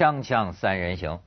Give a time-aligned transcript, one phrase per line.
[0.00, 1.20] 锵锵三人行，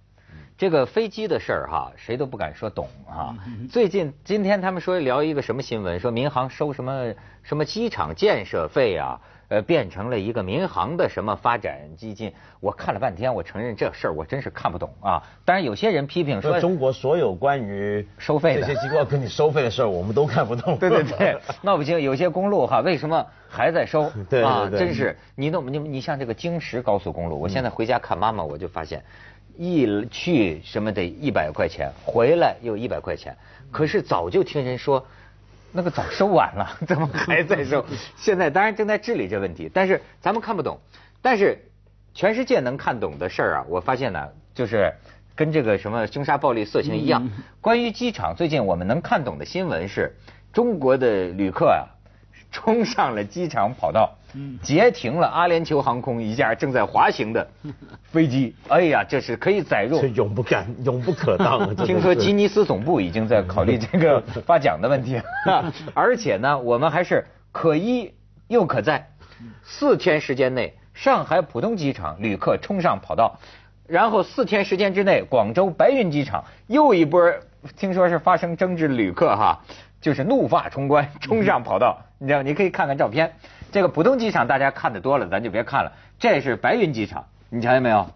[0.58, 3.38] 这个飞机的事儿哈，谁都不敢说懂啊。
[3.70, 7.14] 最近今天他们说聊一个什么新闻，说民航收什么
[7.44, 9.22] 什么机场建设费啊，
[9.54, 12.34] 呃，变成了一个民航的什么发展基金。
[12.60, 15.22] 我看了半天，我承认这事儿我真是看不懂啊。
[15.46, 20.76] 当然有些人批评说，中国所有关于收费这些机构跟你收费的事儿，我们都看不懂。
[20.80, 22.02] 对对对，闹不清。
[22.02, 24.12] 有些公路哈，为什么还在收？
[24.28, 29.04] 对啊，真是你弄你你像这个京石高速公路，我现在回家看妈妈，我就发现。
[29.56, 33.38] 一去什么得一百块钱，回来又一百块钱，
[33.72, 35.06] 可是早就听人说，
[35.74, 37.84] 那个早收完了，怎么还在收？
[38.16, 40.80] 现在当然正在治理这问题，但是咱们看不懂。
[41.22, 41.58] 但是
[42.14, 44.94] 全世界能看懂的事儿啊，我发现呢，就是
[45.36, 47.28] 跟这个什么凶杀、暴力、色情一样。
[47.60, 50.16] 关于机场，最近我们能看懂的新闻是，
[50.54, 51.90] 中国的旅客啊，
[52.52, 54.16] 冲上了机场跑道。
[54.62, 57.48] 截停了阿联酋航空一架正在滑行的
[58.12, 61.76] 飞机，哎呀，这是可以载入，这永不敢、永不可当。
[61.86, 65.22] 听说吉尼斯总部已经在考虑这个 发奖的问题，
[65.94, 68.14] 而且呢，我们还是可依
[68.48, 69.08] 又可载。
[69.64, 73.40] 四天时间内，上海浦东机场旅客冲上跑道，
[73.88, 77.34] 然后四天时间之内，广州白云机场又一波，
[77.76, 79.60] 听说是发生争执的旅客哈，
[80.00, 83.34] 就是怒发冲冠冲上跑道，你知道，你可以看看照片。
[83.74, 85.92] 这个浦东机场大家看的多了，咱就别看了。
[86.20, 88.08] 这是白云机场，你瞧见没有？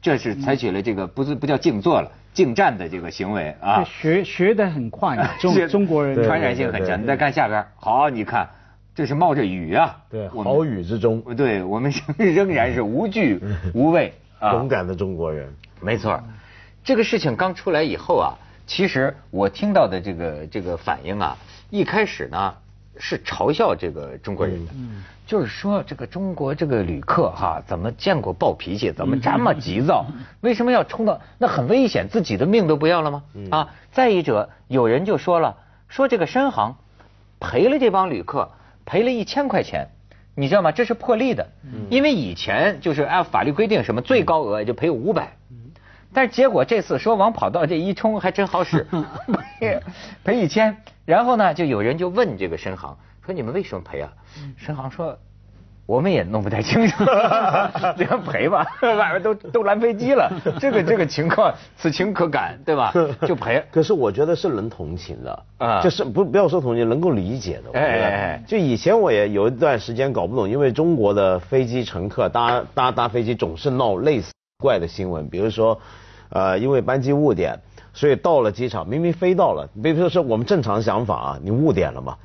[0.00, 3.82] 这是采取了这个不是不叫静坐了，静站的这个行为啊。
[3.82, 7.02] 学学的很快， 中中国人传染性很强。
[7.02, 8.48] 你再看下边，好，你看
[8.94, 9.96] 这是冒着雨啊。
[10.08, 13.40] 对，豪雨之中，对我们 仍然是无惧
[13.74, 15.52] 无畏啊，勇敢的中国人。
[15.80, 16.22] 没错，
[16.84, 21.36] 这个事情刚出来以后啊，其实我听到的这个这个反应啊，
[21.70, 22.54] 一开始呢。
[22.98, 24.72] 是嘲笑这个中国人的，
[25.26, 30.04] 就是说这个中国这个旅客哈，怎么见过暴脾气，怎么这么急躁？
[30.40, 33.22] 为什么要冲到那很危险，自己的命都不要了吗？
[33.50, 33.68] 啊！
[33.92, 35.56] 再一者，有人就说了，
[35.88, 36.76] 说这个深航
[37.40, 38.50] 赔了这帮旅客
[38.84, 39.88] 赔了一千块钱，
[40.34, 40.72] 你知道吗？
[40.72, 41.48] 这是破例的，
[41.88, 45.36] 因为以前就是按法律规定，什么最高额也就赔五百，
[46.14, 48.86] 但是结果这次说往跑道这一冲还真好使，
[49.60, 49.80] 赔
[50.24, 50.76] 赔一千。
[51.04, 54.12] 然后呢，就有人就问这个深航说：“你们为什么赔啊？”
[54.56, 55.18] 深航说
[55.84, 57.04] ：“我们也弄不太清楚，
[57.98, 60.30] 这样赔吧，外面都都拦飞机了，
[60.60, 62.92] 这个这个情况，此情可感，对吧？
[63.26, 63.64] 就赔。
[63.72, 67.78] 可是我觉得是能同情的啊，就是不不要说同情，能够理解的。
[67.78, 75.78] 哎哎哎，就以前我也有一段时间搞不懂，因为中国的飞机乘客搭搭搭飞机总是闹类似怪的新闻，比如说，
[76.30, 77.60] 呃，因为班机误点。
[77.94, 82.16] 所以到了机场，明明飞到了，比如说是我们正常想法啊，你误点了嘛，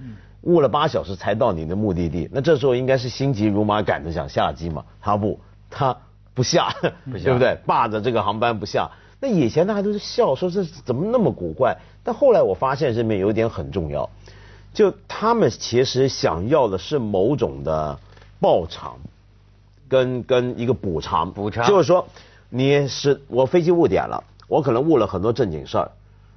[0.44, 5.38] 误了八小时才到你的目的地，那这时候应该是心急如麻赶着想下机嘛，他不，
[5.70, 5.98] 他
[6.34, 6.74] 不下，
[7.12, 7.58] 对不对？
[7.66, 8.90] 霸着这个航班不下。
[9.20, 14.10] 那以前大家都是笑说这怎么那么古怪，但后来我发现这里面有点很重要，
[14.74, 18.00] 就他们其实想要的是某种的
[18.40, 18.96] 报偿，
[19.88, 22.08] 跟跟一个补偿，补偿就是说
[22.50, 24.24] 你是我飞机误点了。
[24.48, 25.92] 我可能误了很多正经事儿，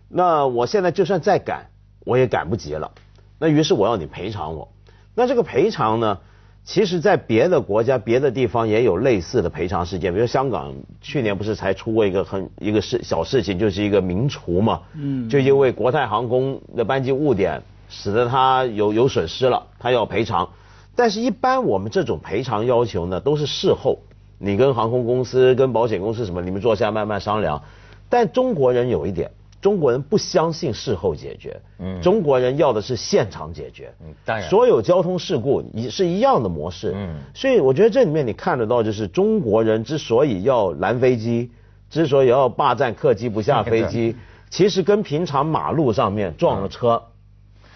[0.08, 1.66] 那我现在就算再赶，
[2.04, 2.90] 我也赶不及了。
[3.38, 4.68] 那于是我要你赔偿我。
[5.14, 6.18] 那这个赔偿呢，
[6.64, 10.12] 其实在别的国家、别的地方也有类似的赔偿事件。
[10.12, 20.48] 比如香港去年不是才出过一个很一个事小事情，就是一个名厨嘛，嗯，就因为国泰航空的班机误点，使得他有有损失了，他要赔偿。
[21.00, 24.00] 但是，一般我们这种赔偿要求呢，都是事后，
[24.36, 27.62] 你跟航空公司、跟保险公司什么，你们坐下慢慢商量。
[28.10, 29.30] 但中国人有一点，
[29.62, 41.50] 中国人不相信事后解决，嗯，中国人要的是现场解决，嗯，当然，所有交通事故也是一样的模式，嗯，所以我觉得这里面你看得到，就是中国人之所以要拦飞机，
[41.88, 44.14] 之所以要霸占客机不下飞机，
[44.50, 47.02] 其实跟平常马路上面撞了车。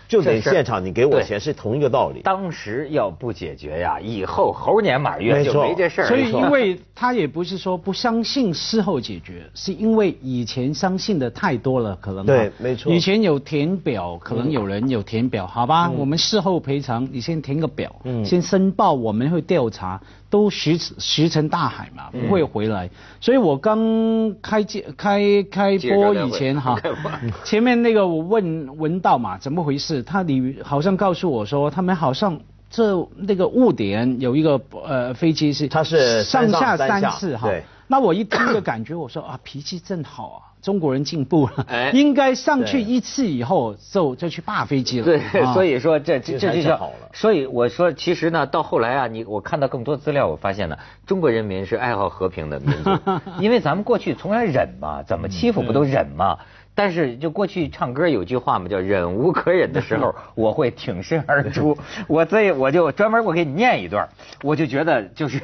[0.08, 2.20] 就得现场，你给我钱是同一个道理。
[2.22, 6.08] 当时要不解决呀，以后猴年马月就没这事儿。
[6.08, 12.92] 所以，因为他也不是说不相信事后解决，是因为以前相信的太多了，可能对，没错。
[12.92, 20.00] 以前有填表，可能有人有填表，好吧，我们事后赔偿，你先填个表，先申报，我们会调查。
[20.30, 22.90] 都石石沉大海嘛，不会回来。
[23.20, 26.76] 所以我刚开机开开播以前哈，
[27.44, 29.93] 前面那个我问文道嘛，怎么回事？
[30.02, 37.48] 他你好像告诉我说，他们好像这那个误点有一个呃飞机是，他是上下三次哈。
[37.86, 40.40] 那我一听就感觉我说 啊，脾气真好啊。
[40.64, 45.04] 中国人进步了，应该上去一次以后就就去霸飞机了。
[45.04, 45.20] 对，
[45.52, 47.10] 所以说这这这就叫好了。
[47.12, 52.90] 所以我说，其实呢，到后来啊，你我看到更多资料，我发现呢，中国人民是爱好和平的民族，
[53.40, 56.38] 因为咱们过去从来忍嘛，怎么欺负不都忍嘛。
[56.74, 61.78] 但是就过去唱歌有句话嘛，叫忍无可忍的时候， 我会挺身而出。
[62.08, 64.08] 我所以我就专门我给你念一段，
[64.42, 65.40] 我就觉得就是，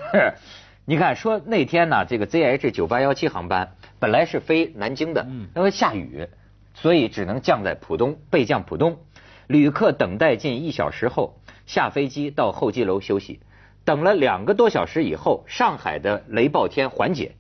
[0.85, 5.25] 你看说那天呢，这个 ZH 九八幺七航班本来是飞南京的，
[5.55, 6.27] 因为下雨，
[6.75, 8.99] 所以只能降在浦东，备降浦东。
[9.47, 11.37] 旅客等待近一小时后
[11.67, 13.39] 下飞机到候机楼休息，
[13.85, 17.37] 等了两个多小时以后，上海的雷暴天缓解，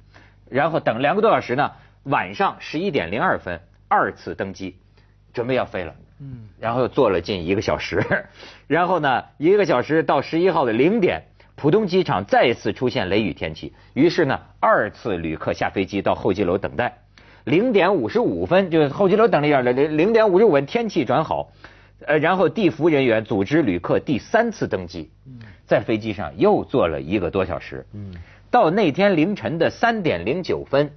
[0.48, 1.72] 然后等两个多小时呢，
[2.04, 3.60] 晚上十一点零二分。
[3.90, 4.76] 二次登机，
[5.32, 8.00] 准备要飞了，嗯，然后又坐了近一个小时，
[8.68, 11.24] 然后呢，一个小时到十一号的零点，
[11.56, 16.98] 浦东机场再次出现雷雨天气，于是呢，二次旅客下飞机到候机楼等待，
[17.42, 21.50] 零点五十五分，就是候机楼等了一下，零零点五十五分天气转好，
[22.06, 25.10] 呃，然后地服人员组织旅客第三次登机，
[25.66, 28.14] 在飞机上又坐了一个多小时，嗯，
[28.52, 30.92] 到那天凌晨的三点零九分，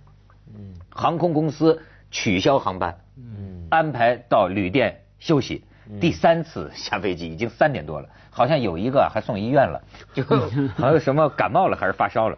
[0.53, 1.81] 嗯，航空公司。
[2.13, 5.65] 取消航班，嗯，安排到旅店休息。
[5.99, 9.81] 第三次下飞机已经三点多了，好像有一个还送医院了，
[10.13, 12.37] 就好像什么感冒了还是发烧了。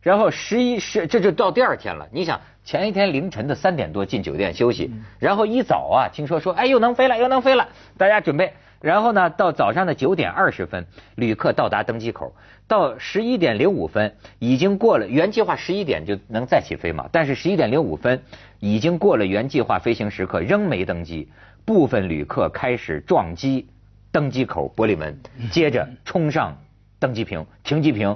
[0.00, 2.06] 然后十一十这就到第二天了。
[2.12, 8.52] 你想前一天凌晨的三点多进酒店休息，然后一早啊听说说哎又能飞了又能飞了，大家准备。
[8.84, 12.36] 然后呢到早上的九点二十分，旅客到达登机口。
[12.68, 17.08] 到十一点零五分，已经过了原计划十一点就能再起飞嘛？
[17.10, 18.22] 但是十一点零五分
[18.60, 21.30] 已经过了原计划飞行时刻，仍没登机。
[21.64, 23.66] 部分旅客开始撞击
[24.12, 25.18] 登机口玻璃门，
[25.50, 26.54] 接着冲上
[26.98, 28.14] 登机坪、停机坪。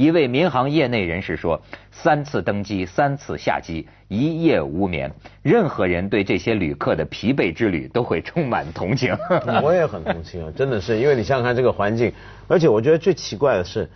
[0.00, 1.60] 一位民航业内人士说
[1.92, 5.12] ：“三次登机，三次下机，一夜无眠。
[5.42, 9.14] 任何人对这些旅客的疲惫之旅都会充满同情。”
[9.62, 12.10] 我也很同情啊，真的是，因为你想想看这个环境，
[12.48, 13.90] 而且我觉得最奇怪的是，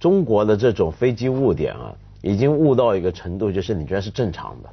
[0.00, 4.70] 中国的这种飞机误点啊，已经误到一个程度，就是你觉得是正常的，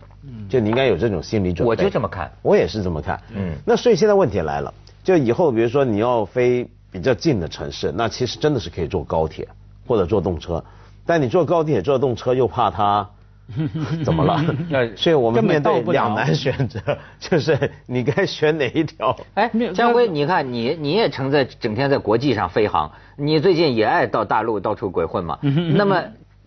[0.47, 1.67] 就你应该有这种心理准备。
[1.67, 3.19] 我就这么看，我也是这么看。
[3.35, 4.73] 嗯，那所以现在问题来了，
[5.03, 9.45] 就以后比如说你要飞比较近的城市，那其实真的是可以坐高铁。
[9.89, 10.63] 或者坐动车，
[11.03, 13.09] 但你坐高铁、坐动车又怕它
[14.05, 14.39] 怎么了？
[14.95, 16.79] 所以我们面对两难选择，
[17.19, 19.17] 就是你该选哪一条？
[19.33, 25.39] 哎，江辉，你看你你也成在整天在国际上飞航，你最近也爱到大陆到处鬼混嘛？
[25.41, 26.03] 那么。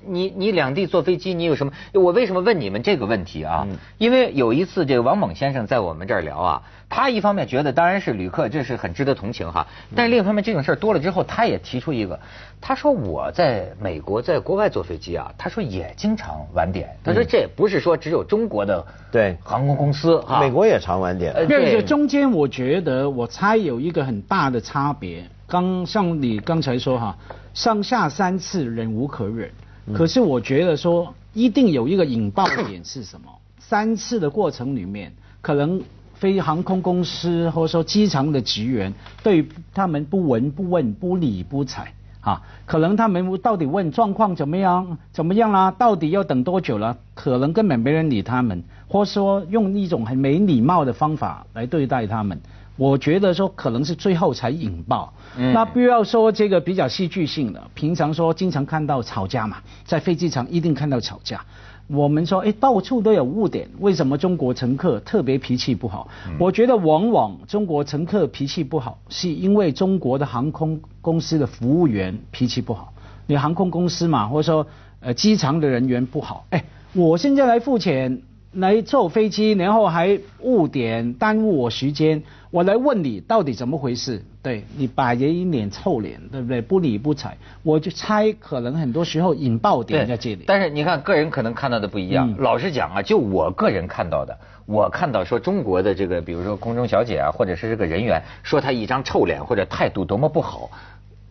[0.06, 1.72] 你你两地坐飞机，你有什么？
[1.92, 3.66] 我为什么问你们这个问题啊？
[3.98, 12.18] 因为有一次这个王猛先生在我们这儿聊啊，他一方面觉得当然是旅客这是很值得同情哈，但是另一方面这种事儿多了之后，他也提出一个，
[12.60, 21.34] 他说我在美国在国外坐飞机啊，他说也经常晚点，他说这也不是说只有中国的对航空公司哈，美国也常晚点。
[21.48, 27.16] 这中间我觉得我猜有一个很大的差别，刚像你刚才说哈，
[27.54, 29.50] 上下三次忍无可忍。
[29.92, 33.30] 可是我觉得说，一定有一个引爆点是什么？
[33.58, 35.82] 三次的过程里面，可能
[36.14, 38.92] 飞航空公司或者说机场的职员
[39.22, 41.92] 对他们不闻不问不理不睬
[42.22, 45.70] 啊，可能他们到底问状况怎么样怎么样啦？
[45.72, 46.96] 到底要等多久了？
[47.14, 52.40] 可能根本没人理他们，或说用一种很没礼貌的方法来对待他们。
[52.76, 61.44] 我觉得说可能是最后才引爆，那不要说这个比较戏剧性的，平常说经常看到吵架嘛，在飞机场一定看到吵架。
[61.92, 66.08] 我们说哎，到处都有误点，为什么中国乘客特别脾气不好？
[66.40, 72.92] 我觉得往往中国乘客脾气不好，是因为中国的航空公司的服务员脾气不好。
[73.26, 74.66] 你航空公司嘛，或者说
[75.00, 78.22] 呃机场的人员不好，哎，我现在来付钱。
[78.52, 82.22] 来坐飞机，然后还误点，耽误我时间。
[82.50, 84.22] 我来问你，到底怎么回事？
[84.42, 86.60] 对你摆着一脸臭脸，对不对？
[86.60, 90.44] 不理不睬，我就猜可能很多时候引爆点在这里。
[90.46, 92.34] 但是你看，个人可能看到的不一样。
[92.38, 100.70] 老实讲啊，就我个人看到的，我看到说中国的这个，比如说空中小姐啊，或者是这个人员，说他一张臭脸或者态度多么不好。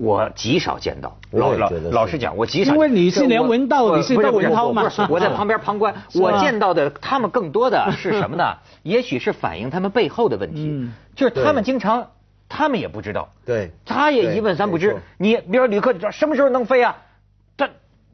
[0.01, 2.73] 我极少见到，老老老实讲，我极少。
[2.73, 4.91] 因为你是连文道，你是窦文涛嘛？
[5.09, 8.57] 我在旁边旁观，我见到的他们更多的是什么呢？
[8.81, 12.07] 也许是反映他们背后的问题，就是他们经常，
[12.49, 14.97] 他们也不知道，对，他也一问三不知。
[15.19, 16.97] 你比如旅客什么时候能飞啊？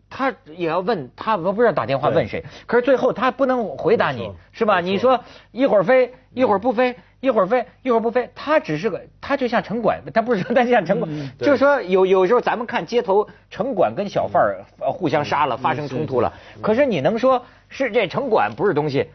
[0.10, 4.80] 他他也要问，他我不知道打电话问谁，可是最后他不能回答你，是吧？
[4.82, 6.96] 你说一会儿飞，一会儿不飞。
[7.20, 19.08] 一会儿飞，一会儿不飞，他只是个，他就像城管，他不是说 他像城管，就是说有有时候咱们看街头城管跟小贩儿互相杀了，发生冲突了，可是你能说是这城管不是东西，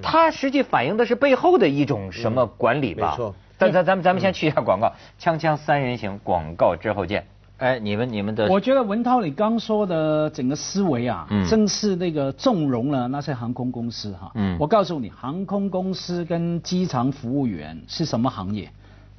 [0.00, 3.10] 他实际反映的是背后的一种什么管理吧？
[3.10, 3.34] 没错。
[3.58, 7.26] 但咱咱们咱们先去一下广告，锵锵三人行广告之后见。
[7.60, 14.32] 哎，你们你们的，我觉得文涛你刚说的整个思维啊，嗯，正是那个纵容了那些航空公司哈。
[14.34, 18.70] 嗯，我告诉你，航空公司跟机场服务员是什么行业？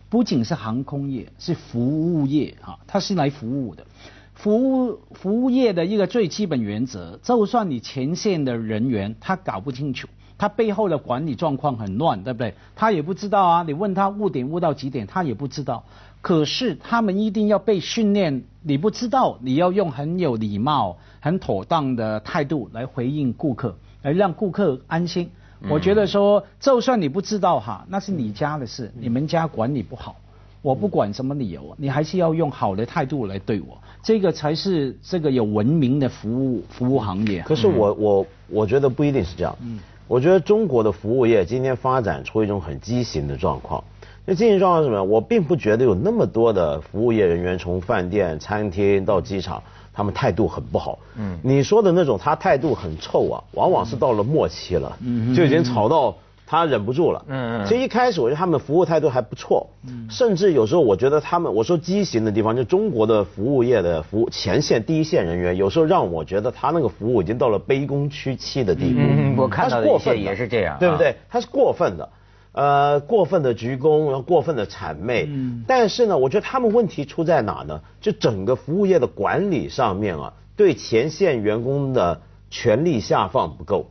[0.09, 3.85] 不仅是航空业，是服务业哈，它是来服务的。
[4.33, 10.07] 服务服务业的一个最基本原则，就算你前线的人员他搞不清楚，
[10.41, 12.55] 他背后的管理状况很乱，对不对？
[12.75, 15.83] 他也不知道啊，你问他误点误到几点，他也不知道。
[16.19, 25.29] 可是他们一定要被训练，你不知道，你要用很有礼貌、很妥当的态度来回应顾客，来让顾客安心。
[25.69, 30.15] 我觉得说，就算你不知道哈，那是你家的事，你们家管理不好，
[30.63, 37.43] 我不管什么理由，你还是要用好的态度来对我，这个才是这个有文明的服务服务行业。
[37.43, 39.79] 可是我我我觉得不一定是这样，嗯，
[40.11, 43.81] 我觉得中国的服务业今天发展出一种很畸形的状况。
[44.25, 45.01] 那经营状况是什么？
[45.01, 49.63] 我并不觉得有那么多的服务业人员从饭店、餐厅到机场，
[49.93, 50.99] 他们态度很不好。
[51.15, 54.97] 嗯，你说的那种他态度很臭啊，往往是到了末期了，
[55.33, 56.13] 就已经吵到
[56.51, 57.23] 他忍不住了。
[57.29, 57.65] 嗯嗯。
[57.65, 68.99] 其实一开始我觉得他们服务态度还不错，嗯甚至有时候我觉得他们，我说畸形的地方，就中国的服务业的服务前线第一线人员，有时候让我觉得他那个服务已经到了卑躬屈膝的地步。
[68.99, 71.15] 嗯，我看到的一些也是这样，对不对？
[71.29, 72.09] 他是过分的。
[72.53, 75.25] 呃，过分的鞠躬，然后过分的谄媚。
[75.29, 75.63] 嗯。
[75.65, 77.79] 但是呢，我觉得他们问题出在哪呢？
[78.01, 83.89] 就整个服务业的管理上面啊，对前线员工的权力下放不够。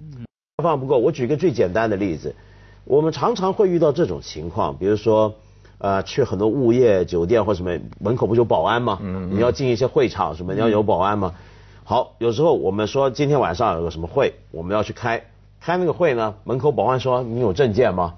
[0.00, 0.27] 嗯。
[0.60, 0.98] 下放不够。
[0.98, 2.34] 我举个最简单的例子，
[2.84, 5.34] 我们常常会遇到这种情况，比如说，
[5.78, 8.98] 呃，去很多物业酒店或什么门口不有保安吗？
[9.00, 9.30] 嗯。
[9.32, 11.34] 你要进一些会场什么，你要有保安吗？
[11.84, 15.22] 好，有时候我们说今天晚上有个什么会，我们要去开。
[15.60, 18.14] 开那个会呢，门口保安说你有证件吗？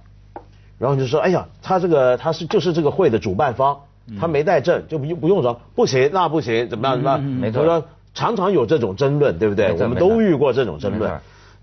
[0.79, 3.81] 然后就说哎呀，他这个他是就是这个会的主办方，
[4.19, 7.23] 他没带证就不用不用说，不行那不行怎么样怎么样？
[7.23, 7.67] 没错。
[7.67, 9.73] 说常常有这种争论，对不对？
[9.73, 11.21] 我们都遇过这种争论。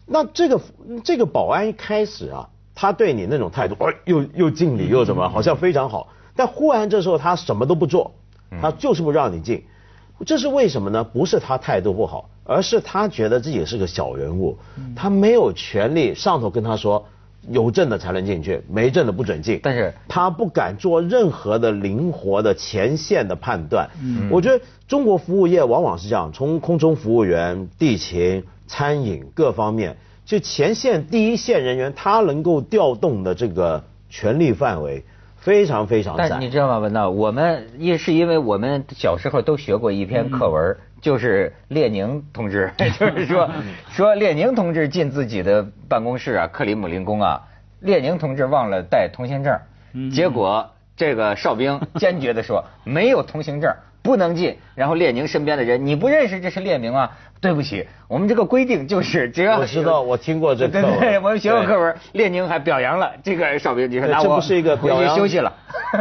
[0.07, 0.59] 那这个
[1.03, 6.07] 这个保安一开始啊，他对你那种态度，哎又又敬礼又什么，好像非常好。
[6.35, 8.13] 但忽然这时候他什么都不做，
[8.61, 9.65] 他就是不让你进，
[10.25, 11.03] 这是为什么呢？
[11.03, 12.29] 不是他态度不好。
[12.49, 14.57] 而是他觉得自己是个小人物，
[14.95, 17.05] 他没有权利上头跟他说
[17.49, 19.59] 有证的才能进去，没证的不准进。
[19.61, 23.89] 但是他不敢做任何的灵活的前线的判断。
[24.31, 35.03] 我觉得中国服务业往往是这样，从空中服务员、地勤、餐饮各方面，就前线第一线人员，他能够调动的这个权力范围
[35.37, 36.27] 非常非常窄。
[36.29, 37.09] 但你知道吗，文道？
[37.09, 40.77] 我们也是因为我们小时候都学过一篇课文。
[40.99, 43.47] 就是列宁同志， 就是说
[43.91, 47.43] 说列宁同志进自己的办公室啊，克里姆林宫啊，
[47.81, 49.59] 列宁同志忘了带通行证，
[50.11, 53.71] 结果这个哨兵坚决的说没有通行证。
[54.07, 57.11] 不能进，然后列宁身边的人，你不认识这是列宁啊？
[57.41, 65.53] 对不起，我们这个规定就是只要我知道，我听过这对对，我们学过课文，列宁还表扬了这个哨兵，你说这不是一个表扬休息了，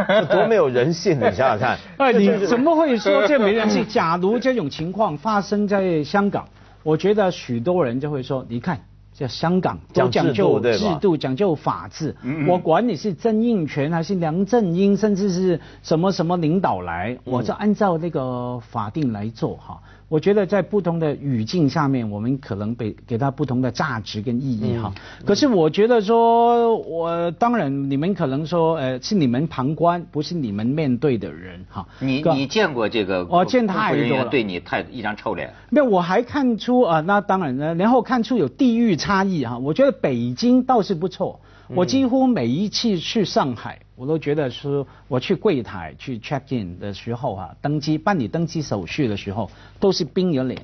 [0.07, 1.77] 这多没有人性，你想想看。
[1.99, 3.85] 哎，你怎么会说这没人性？
[3.89, 6.47] 假如这种情况发生在香港，
[6.81, 8.79] 我觉得许多人就会说，你看。
[9.17, 12.15] 叫香港都讲究制度，讲究法治。
[12.47, 19.81] 我管你是曾荫权还是梁振英，甚至是什么什么领导来，我就按照那个法定来做哈。
[20.09, 24.93] 我觉得在不同的语境下面，我们可能给给他不同的价值跟意义哈。
[25.25, 31.85] 可是我觉得说，我当然你们可能说，呃，是你们旁观，不是你们面对的人哈。
[31.99, 33.25] 你你见过这个？
[33.25, 34.25] 我见太多了。
[34.29, 35.53] 对你太一张臭脸。
[35.69, 39.57] 没有，我还看出啊，那当然呢，然后看出有地域差异哈。
[39.57, 41.41] 我觉得北京倒是不错。
[41.69, 50.61] 我几乎每一次去上海，我都觉得说，我去柜台去 check in 的时候啊，登机办理登机手续的时候，都是冰着脸。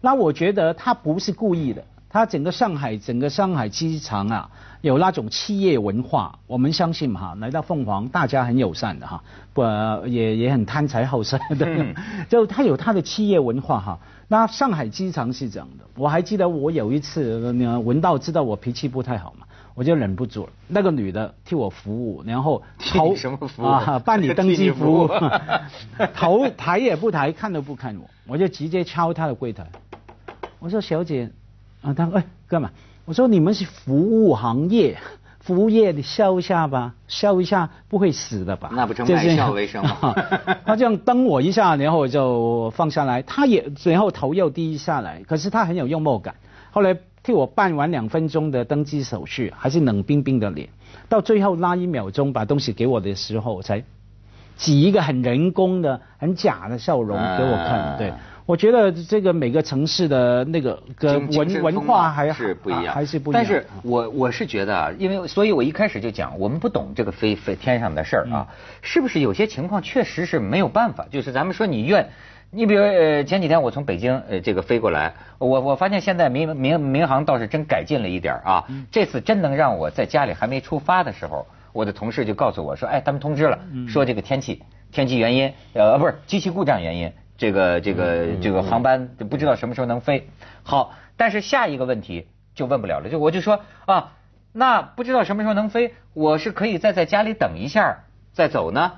[0.00, 6.38] 那我觉得他不是故意的，他整个上海整个上海机场啊，有那种企业文化。
[6.46, 9.62] 我们相信哈，来到凤凰，大家很友善的哈，不
[10.06, 11.66] 也也很贪财好色的，
[12.28, 13.98] 就他有他的企业文化哈。
[14.28, 17.40] 那上海机场是这样的，我还记得我有一次，
[17.84, 19.43] 闻到知道我脾气不太好嘛。
[19.74, 23.98] 我就忍不住了，那个女的替我服务，然后头什么服务啊？
[24.06, 25.10] 办理登记服务，
[26.14, 29.66] 头抬也不抬，看都不看我，我就直接敲她的柜台。
[30.60, 31.30] 我说小姐，
[31.82, 32.70] 啊，她说哎干嘛？
[33.04, 34.96] 我说你们是服务行业，
[35.40, 38.70] 服务业你笑一下吧，笑一下不会死的吧？
[38.72, 40.14] 那不成卖笑为生吗？
[40.64, 46.36] 他这样瞪我一下，然后我就放下来，他也然后头又低下来，可是他很有幽默感。
[46.70, 46.96] 后来。
[47.24, 50.68] 替我办完两分钟的登机手续，还是冷冰冰的脸，
[51.08, 53.82] 到最后那一秒钟把东西给我的时候，才
[54.56, 57.96] 挤一个很人工的、很假的笑容给我看。
[57.96, 58.12] 对，
[58.44, 63.42] 我觉得这个每个城市的那个跟文文化还是不一样，还是不一样。
[63.42, 68.46] 但是我我是觉得啊，因为所以我一开始就讲，我们不懂这个飞飞天上的事儿啊，
[68.82, 71.06] 是不是有些情况确实是没有办法？
[71.10, 72.06] 就是咱们说你愿。
[72.50, 83.58] 你比如呃前几天我从北京呃这个飞过来，我我发现现在民民民航倒是真改进了一点啊，这次真能让我在家里还没出发的时候，我的同事就告诉我说，哎，他们通知了，
[83.88, 90.28] 说这个天气天气原因呃不是机器故障原因，这个这个这个航班不知道什么时候能飞。
[90.62, 94.12] 好，但是下一个问题就问不了了，就我就说啊，
[94.52, 98.92] 那不知道什么时候能飞，我是可以再在家里等一下再走呢？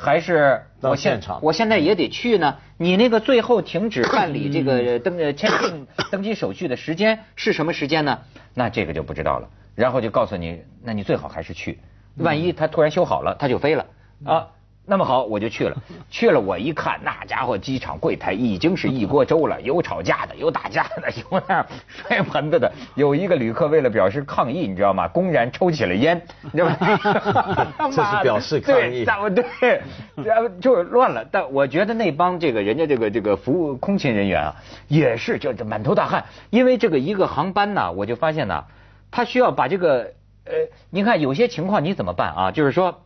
[0.00, 2.56] 还是到现场，我现在也得去呢。
[2.78, 8.18] 你那个最后停止办理这个登呃签证 登机手续的时间是什么时间呢？
[8.54, 9.48] 那这个就不知道了。
[9.74, 11.78] 然后就告诉你，那你最好还是去，
[12.16, 13.86] 万一他突然修好了，他就飞了
[14.24, 14.48] 啊。
[14.90, 15.76] 那么好，我就去了。
[16.10, 22.72] 去了，我一看，那家伙机场柜台已经是一锅粥了，有吵架的，有打架的， 有那摔盆子的。
[22.96, 25.06] 有一个旅客为了表示抗议，你知道吗？
[25.06, 26.76] 公然抽起了烟，你知道吗？
[27.94, 29.04] 这是表示抗议。
[29.04, 29.82] 对，对，
[30.24, 31.24] 然后就乱了。
[31.30, 34.56] 但我觉得那帮这个人家这个这个服务空勤人员啊，
[34.88, 38.64] 也是就这满头大汗，因为这个一个航班呢，我就发现呢，
[39.12, 40.10] 他需要把这个
[40.46, 40.52] 呃，
[40.90, 42.50] 你看有些情况你怎么办啊？
[42.50, 43.02] 就是说。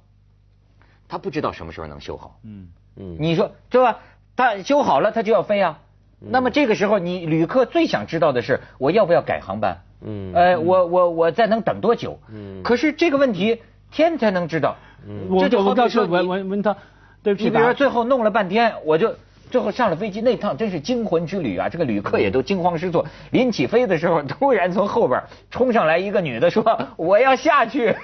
[1.09, 3.99] 他不知道什么时候能修好，嗯嗯，你说对吧？
[4.37, 5.79] 他修好了，他就要飞啊。
[6.19, 9.79] 那么这个时候，你旅客最想知道的是，我要不要改航班？
[10.01, 12.19] 嗯，呃，我我我再能等多久？
[12.33, 14.77] 嗯，可是这个问题天才能知道。
[15.07, 16.77] 嗯，这就我告诉问问问他，
[17.23, 19.15] 对不起，你比如说最后弄了半天，我就
[19.51, 21.69] 最后上了飞机那趟真是惊魂之旅啊！
[21.69, 23.05] 这个旅客也都惊慌失措。
[23.31, 27.95] 临起飞的时候，突然从后边冲上来一个女的说：“我要下去。”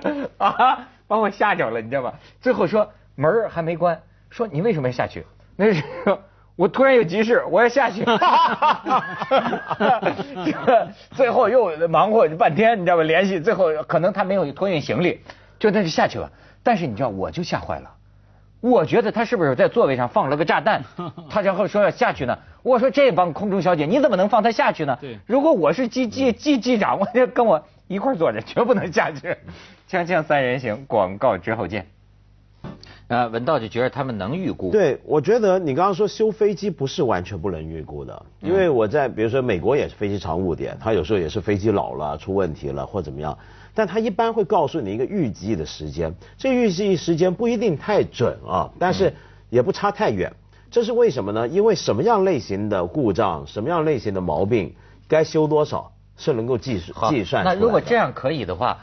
[0.38, 0.88] 啊。
[1.10, 2.12] 把我吓着了，你知道吗？
[2.40, 5.26] 最后说门还没关，说你为什么要下去？
[5.56, 5.82] 那是
[6.54, 8.04] 我突然有急事，我要下去。
[11.16, 13.02] 最后又忙活半天，你知道吧？
[13.02, 15.20] 联系最后可能他没有托运行李，
[15.58, 16.30] 就那就下去了。
[16.62, 17.90] 但是你知道，我就吓坏了。
[18.60, 20.84] 我觉得他是不是在座位上放了个炸弹？
[21.28, 22.38] 他然后说要下去呢。
[22.62, 24.96] 我说这帮空中小姐，你怎么能放他下去呢？
[25.26, 27.64] 如果我是机机机机长，我就跟我。
[27.90, 29.36] 一块坐着，绝不能下去。
[29.90, 31.88] 锵锵三人行，广告之后见。
[33.08, 34.70] 呃，文道就觉得他们能预估。
[34.70, 43.36] 对，我觉得你刚刚说修飞机不是完全不能预估的，因为我在比如说美国也是飞机常误点，他有时候也是飞机老了出问题了或怎么样，
[43.74, 49.12] 但他一般会告诉你一个预计的时间，这预计时间不一定太准啊，但是
[49.48, 50.32] 也不差太远。
[50.70, 51.48] 这是为什么呢？
[51.48, 54.72] 因为什么样类型的故障，什么样类型的毛病，
[55.08, 55.90] 该修多少。
[56.20, 57.42] 是能够计算计算。
[57.42, 58.78] 那如果这样可以的话，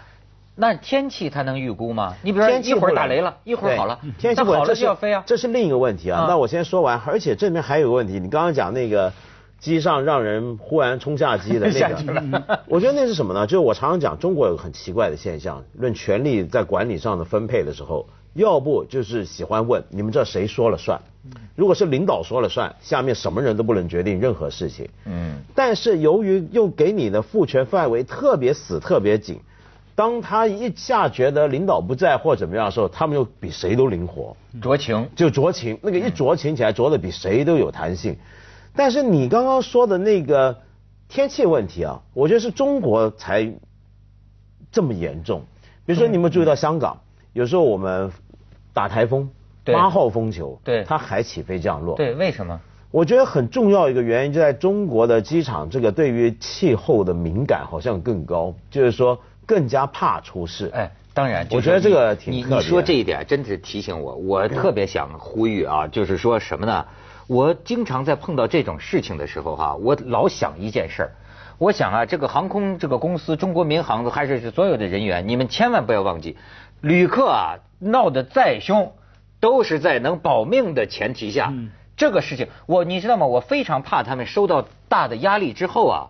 [0.55, 2.15] 那天气它能预估吗？
[2.23, 5.23] 你比如说一会儿打雷了，一会儿好了，天气好了就要飞啊。
[5.25, 6.25] 这是另一个问题啊。
[6.27, 9.13] 那我先说完，而且这边还有个问题，你刚刚讲那个
[9.59, 13.45] 机上让人忽然冲下机的那个， 我觉得那是什么呢？
[13.45, 18.07] 就是我常常讲，中国有个很奇怪的现象，论权力在管理上的分配的时候。
[18.33, 21.01] 要不就是喜欢问你们这谁说了算？
[21.55, 24.87] 如果是领导说了算，下面什么人都不能决定任何事情。
[25.05, 25.37] 嗯。
[25.55, 29.39] 但是由于又给你的赋权范围特别死、特别紧，
[29.95, 34.37] 当他一下觉得领导不在或怎么样的时候，他们又比谁都灵活。
[34.61, 35.09] 酌情。
[35.15, 38.15] 就酌情，那个一酌情起来，酌的比谁都有弹性。
[38.75, 40.59] 但是你刚刚说的那个
[41.09, 43.51] 天气问题啊，我觉得是中国才
[44.71, 45.41] 这么严重。
[45.85, 47.01] 比如说，你有没有注意到香港，
[47.37, 48.11] 有时候我们。
[48.73, 49.27] 打台风，
[49.63, 51.95] 八号风球，对，它还起飞降落。
[51.95, 52.59] 对，为什么？
[52.91, 60.69] 我觉得很重要一个原因就在中国的机场，这个对于气候的敏感好像更高，就是说更加怕出事。
[60.75, 66.85] 哎，当然，我觉得这个挺你你说这一点真是提醒我，我特别想呼吁啊，就是说什么呢？
[67.25, 71.11] 我经常在碰到这种事情的时候哈，我老想一件事儿，
[71.57, 76.37] 我想啊，这个航空这个公司，中国民航还是所有的人员，你们千万不要忘记。
[76.81, 78.93] 旅客啊，闹得再凶，
[79.39, 81.53] 都是在能保命的前提下。
[81.95, 83.25] 这个事情，我你知道吗？
[83.25, 86.07] 我非常怕他们受到大的压力之后啊，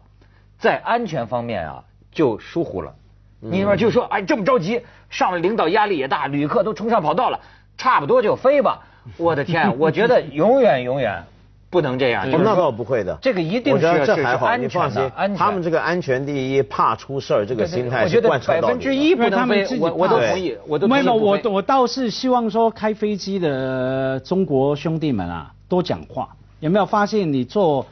[0.58, 2.96] 在安全方面啊就疏忽了。
[3.40, 7.40] 你说就说哎，这么着急，上了领导压力也大，旅客都冲上跑道了，
[7.78, 8.84] 差不多就飞吧。
[9.16, 11.24] 我的天，我觉得永远永远。
[11.70, 13.18] 不能这样，那倒不会的。
[13.22, 15.02] 这个一定是这还好，你放心。
[15.38, 21.14] 他们这个安全第一，怕出事儿这个心态是贯彻到百分之一不能飞，我我都同意，我都没有。
[21.14, 26.30] 我我倒是希望说，开飞机的中国兄弟们啊，多讲话。
[26.60, 27.86] 有没有发现你坐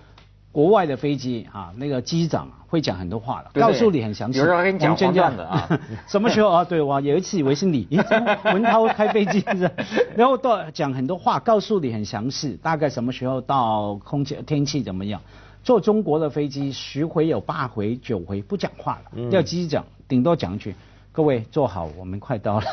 [0.56, 4.40] 国外的飞机啊，那个机长会讲很多话的，对对告诉你很详细。
[4.40, 6.64] 有时候跟你讲真黄段子啊 什么时候 啊？
[6.64, 7.86] 对，我有一次以为是你，
[8.46, 9.70] 文涛开飞机是，
[10.16, 15.20] 然后到讲很多话，告诉你很详细，大概什么时候到，空气天气怎么样。
[15.62, 20.74] 坐中国的飞机十回有八回九回不讲话了，要机长顶多讲一句。
[21.16, 22.66] 各位坐好，我们快到了，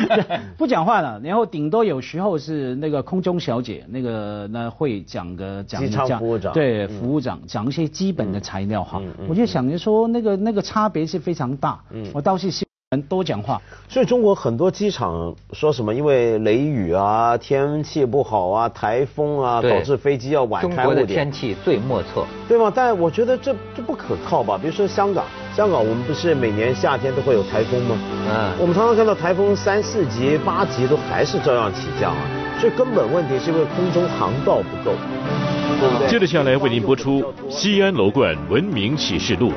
[0.58, 1.18] 不讲话了。
[1.24, 9.26] 然后顶多有时候是那个空中小姐，那个那会讲个讲机舱讲服务长对服务长讲一些基本的材料哈嗯嗯。
[9.26, 11.80] 我就想着说那个那个差别是非常大。
[12.12, 13.58] 我倒是希望多讲话。
[13.88, 22.26] 所以中国很多机场说什么因为雷雨啊、天气不好啊、台风啊，导致飞机要晚中国的天，气最莫测。
[22.46, 22.70] 对吗？
[22.74, 24.58] 但我觉得这这不可靠吧？
[24.60, 25.24] 比如说香港，
[25.58, 27.98] 香港我们不是每年夏天都会有台风吗？
[28.30, 32.22] 嗯我们常常看到台风三四级、八级都还是照样起降啊，
[32.60, 34.94] 所以根本问题是因为空中航道不够，
[35.80, 36.06] 对不对？
[36.06, 39.50] 接着下来为您播出《西安楼冠文明启示录》。